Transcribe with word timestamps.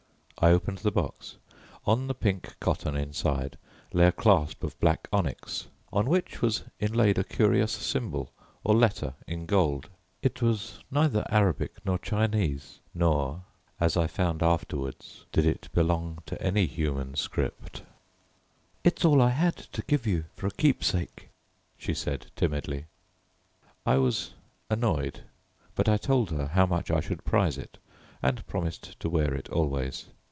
I 0.43 0.49
opened 0.49 0.79
the 0.79 0.89
box. 0.89 1.37
On 1.85 2.07
the 2.07 2.15
pink 2.15 2.55
cotton 2.59 2.95
inside 2.97 3.59
lay 3.93 4.07
a 4.07 4.11
clasp 4.11 4.63
of 4.63 4.79
black 4.79 5.07
onyx, 5.13 5.67
on 5.93 6.07
which 6.09 6.41
was 6.41 6.63
inlaid 6.79 7.19
a 7.19 7.23
curious 7.23 7.71
symbol 7.71 8.31
or 8.63 8.73
letter 8.73 9.13
in 9.27 9.45
gold. 9.45 9.87
It 10.23 10.41
was 10.41 10.79
neither 10.89 11.27
Arabic 11.29 11.73
nor 11.85 11.99
Chinese, 11.99 12.79
nor, 12.91 13.43
as 13.79 13.95
I 13.95 14.07
found 14.07 14.41
afterwards, 14.41 15.27
did 15.31 15.45
it 15.45 15.69
belong 15.73 16.23
to 16.25 16.41
any 16.41 16.65
human 16.65 17.13
script. 17.15 17.83
"It's 18.83 19.05
all 19.05 19.21
I 19.21 19.29
had 19.29 19.55
to 19.57 19.83
give 19.83 20.07
you 20.07 20.25
for 20.35 20.47
a 20.47 20.51
keepsake," 20.51 21.29
she 21.77 21.93
said 21.93 22.31
timidly. 22.35 22.85
I 23.85 23.97
was 23.97 24.33
annoyed, 24.71 25.21
but 25.75 25.87
I 25.87 25.97
told 25.97 26.31
her 26.31 26.47
how 26.47 26.65
much 26.65 26.89
I 26.89 26.99
should 26.99 27.25
prize 27.25 27.59
it, 27.59 27.77
and 28.23 28.47
promised 28.47 28.99
to 29.01 29.07
wear 29.07 29.35
it 29.35 29.47
always. 29.49 30.05